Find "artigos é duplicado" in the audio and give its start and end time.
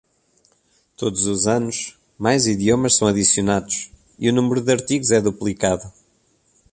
4.71-5.93